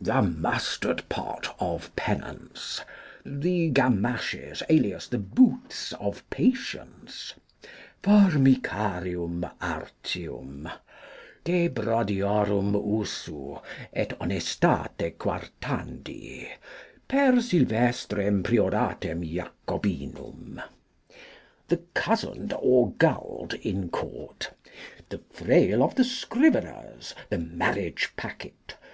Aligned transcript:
The 0.00 0.22
Mustard 0.22 1.06
pot 1.10 1.54
of 1.60 1.94
Penance. 1.96 2.80
The 3.26 3.68
Gamashes, 3.70 4.62
alias 4.70 5.06
the 5.06 5.18
Boots 5.18 5.92
of 6.00 6.24
Patience. 6.30 7.34
Formicarium 8.02 9.52
artium. 9.60 10.70
De 11.44 11.68
brodiorum 11.68 12.72
usu, 12.72 13.58
et 13.92 14.18
honestate 14.18 15.14
quartandi, 15.18 16.48
per 17.06 17.32
Sylvestrem 17.42 18.42
Prioratem 18.42 19.22
Jacobinum. 19.22 20.62
The 21.68 21.82
Cosened 21.94 22.54
or 22.62 22.92
Gulled 22.92 23.52
in 23.60 23.90
Court. 23.90 24.52
The 25.10 25.18
Frail 25.30 25.82
of 25.82 25.96
the 25.96 26.04
Scriveners. 26.04 27.12
The 27.28 27.36
Marriage 27.40 28.14
packet. 28.16 28.76